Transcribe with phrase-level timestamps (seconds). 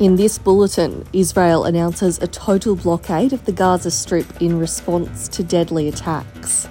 [0.00, 5.42] In this bulletin, Israel announces a total blockade of the Gaza Strip in response to
[5.42, 6.68] deadly attacks.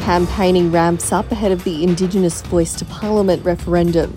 [0.00, 4.14] Campaigning ramps up ahead of the Indigenous Voice to Parliament referendum.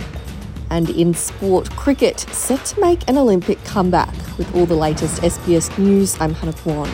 [0.70, 4.16] And in sport, cricket set to make an Olympic comeback.
[4.38, 6.88] With all the latest SBS news, I'm Hannah Kwan.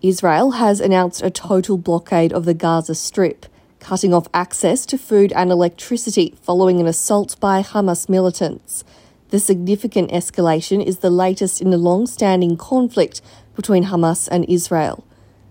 [0.00, 3.44] Israel has announced a total blockade of the Gaza Strip
[3.86, 8.82] cutting off access to food and electricity following an assault by Hamas militants.
[9.28, 13.22] The significant escalation is the latest in a long standing conflict
[13.54, 15.04] between Hamas and Israel.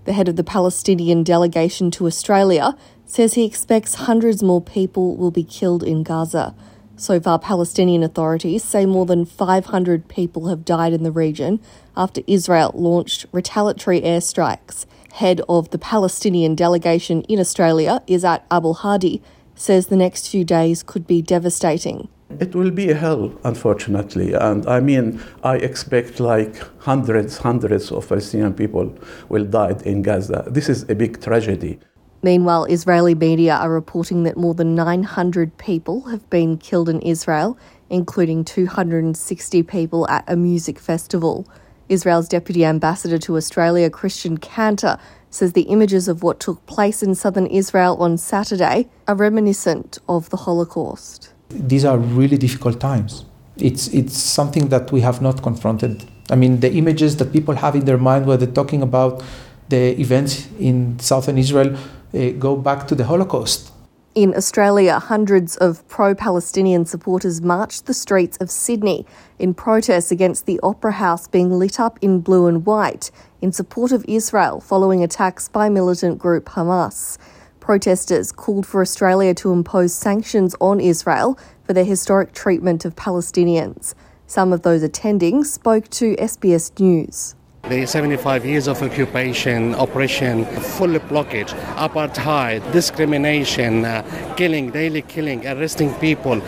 [0.03, 2.75] The head of the Palestinian delegation to Australia
[3.05, 6.53] says he expects hundreds more people will be killed in Gaza.
[6.97, 11.61] So far, Palestinian authorities say more than 500 people have died in the region
[11.95, 19.22] after Israel launched retaliatory airstrikes head of the Palestinian delegation in Australia, Izzat Abdulhadi,
[19.56, 22.09] says the next few days could be devastating.
[22.39, 24.34] It will be a hell, unfortunately.
[24.34, 28.94] And I mean, I expect like hundreds, hundreds of Palestinian people
[29.30, 30.44] will die in Gaza.
[30.48, 31.80] This is a big tragedy.
[32.22, 37.58] Meanwhile, Israeli media are reporting that more than 900 people have been killed in Israel,
[37.89, 41.48] including 260 people at a music festival.
[41.89, 44.97] Israel's Deputy Ambassador to Australia, Christian Cantor,
[45.30, 50.30] says the images of what took place in southern Israel on Saturday are reminiscent of
[50.30, 51.33] the Holocaust.
[51.50, 53.25] These are really difficult times.
[53.58, 56.05] It's, it's something that we have not confronted.
[56.30, 59.23] I mean, the images that people have in their mind where they're talking about
[59.70, 61.75] the events in southern Israel
[62.14, 63.72] uh, go back to the Holocaust.
[64.16, 69.05] In Australia, hundreds of pro Palestinian supporters marched the streets of Sydney
[69.39, 73.91] in protest against the Opera House being lit up in blue and white in support
[73.91, 77.17] of Israel following attacks by militant group Hamas.
[77.59, 83.95] Protesters called for Australia to impose sanctions on Israel for their historic treatment of Palestinians.
[84.27, 87.36] Some of those attending spoke to SBS News.
[87.67, 94.03] The 75 years of occupation, oppression, full blockage, apartheid, discrimination, uh,
[94.37, 96.43] killing, daily killing, arresting people.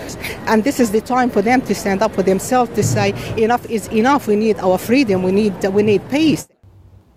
[0.46, 3.66] And this is the time for them to stand up for themselves to say enough
[3.68, 4.28] is enough.
[4.28, 5.24] We need our freedom.
[5.24, 6.48] We need we need peace.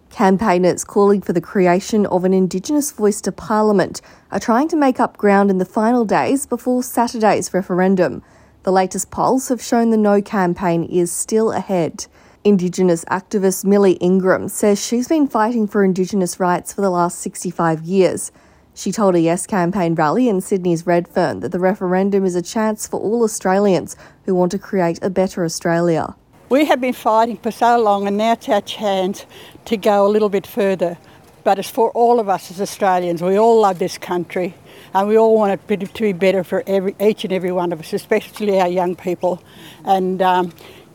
[0.09, 4.01] Campaigners calling for the creation of an Indigenous voice to Parliament
[4.33, 8.23] are trying to make up ground in the final days before Saturday's referendum.
[8.63, 12.07] The latest polls have shown the No campaign is still ahead.
[12.43, 17.83] Indigenous activist Millie Ingram says she's been fighting for Indigenous rights for the last 65
[17.83, 18.33] years.
[18.73, 22.87] She told a Yes campaign rally in Sydney's Redfern that the referendum is a chance
[22.87, 26.17] for all Australians who want to create a better Australia.
[26.49, 29.27] We have been fighting for so long, and now it's our chance
[29.67, 30.97] to go a little bit further.
[31.45, 33.23] But it's for all of us as Australians.
[33.23, 34.55] We all love this country,
[34.95, 37.81] and we all want it to be better for every, each and every one of
[37.81, 39.43] us, especially our young people.
[39.85, 40.53] And um,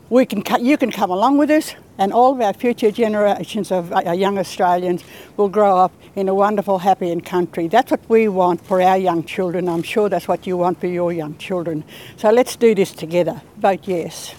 [0.08, 3.92] we can, you can come along with us, and all of our future generations of
[3.92, 5.02] uh, young Australians
[5.36, 7.68] will grow up in a wonderful, happy and country.
[7.68, 9.68] That's what we want for our young children.
[9.68, 11.84] I'm sure that's what you want for your young children.
[12.16, 13.40] So let's do this together.
[13.56, 14.34] Vote yes.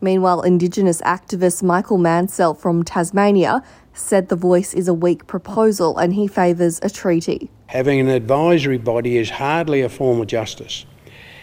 [0.00, 3.62] Meanwhile, Indigenous activist Michael Mansell from Tasmania
[3.94, 7.50] said the voice is a weak proposal and he favours a treaty.
[7.66, 10.84] Having an advisory body is hardly a form of justice.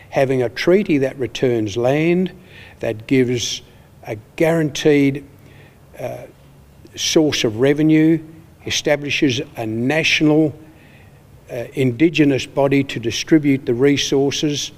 [0.10, 2.32] Having a treaty that returns land,
[2.80, 3.62] that gives
[4.04, 5.26] a guaranteed
[6.00, 6.24] uh,
[6.96, 8.24] source of revenue,
[8.66, 10.58] establishes a national
[11.52, 14.72] uh, Indigenous body to distribute the resources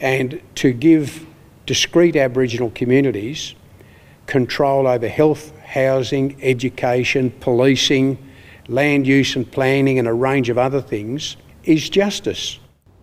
[0.00, 1.26] and to give
[1.66, 3.54] discrete Aboriginal communities
[4.26, 8.16] control over health, housing, education, policing,
[8.68, 12.58] land use and planning, and a range of other things is justice.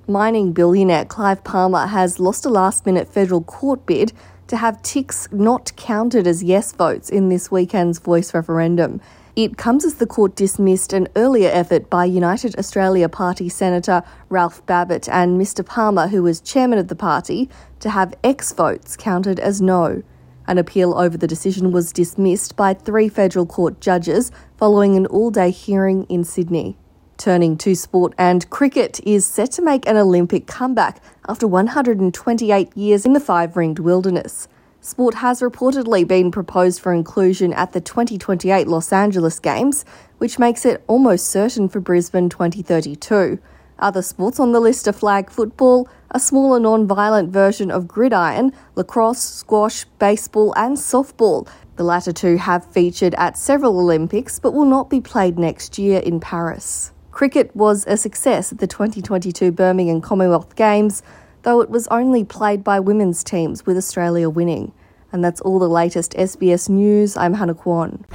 [0.09, 4.13] Mining billionaire Clive Palmer has lost a last minute federal court bid
[4.47, 9.01] to have ticks not counted as yes votes in this weekend's voice referendum.
[9.35, 14.65] It comes as the court dismissed an earlier effort by United Australia Party Senator Ralph
[14.65, 17.49] Babet and Mr Palmer, who was chairman of the party,
[17.81, 20.03] to have X votes counted as no.
[20.47, 25.31] An appeal over the decision was dismissed by three federal court judges following an all
[25.31, 26.77] day hearing in Sydney.
[27.17, 33.07] Turning to sport and cricket is set to make an Olympic comeback after 128 years
[33.07, 34.47] in the five ringed wilderness.
[34.81, 39.83] Sport has reportedly been proposed for inclusion at the 2028 Los Angeles Games,
[40.19, 43.39] which makes it almost certain for Brisbane 2032.
[43.79, 48.53] Other sports on the list are flag football, a smaller non violent version of gridiron,
[48.75, 51.49] lacrosse, squash, baseball, and softball.
[51.77, 55.99] The latter two have featured at several Olympics but will not be played next year
[55.99, 56.91] in Paris.
[57.17, 61.01] Cricket was a success at the 2022 Birmingham Commonwealth Games,
[61.41, 64.71] though it was only played by women's teams, with Australia winning.
[65.11, 67.17] And that's all the latest SBS news.
[67.17, 68.05] I'm Hannah Kwan.